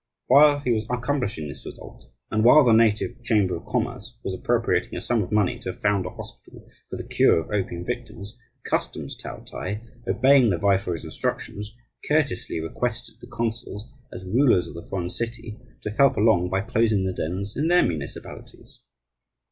While 0.25 0.61
he 0.61 0.71
was 0.71 0.87
accomplishing 0.89 1.47
this 1.47 1.63
result, 1.63 2.09
and 2.31 2.43
while 2.43 2.63
the 2.63 2.71
native 2.71 3.21
Chamber 3.21 3.55
of 3.57 3.67
Commerce 3.67 4.17
was 4.23 4.33
appropriating 4.33 4.95
a 4.95 4.99
sum 4.99 5.21
of 5.21 5.31
money 5.31 5.59
to 5.59 5.71
found 5.71 6.07
a 6.07 6.09
hospital 6.09 6.67
for 6.89 6.95
the 6.97 7.03
cure 7.03 7.39
of 7.39 7.51
opium 7.51 7.85
victims, 7.85 8.35
the 8.63 8.67
"Customs 8.71 9.15
Taotai," 9.15 9.79
obeying 10.07 10.49
the 10.49 10.57
viceroy's 10.57 11.03
instructions, 11.03 11.75
courteously 12.07 12.59
requested 12.59 13.17
the 13.21 13.27
consuls, 13.27 13.91
as 14.11 14.25
rulers 14.25 14.65
of 14.67 14.73
the 14.73 14.81
foreign 14.89 15.11
city, 15.11 15.59
to 15.83 15.91
help 15.91 16.17
along 16.17 16.49
by 16.49 16.61
closing 16.61 17.05
the 17.05 17.13
dens 17.13 17.55
in 17.55 17.67
their 17.67 17.83
municipalities. 17.83 18.81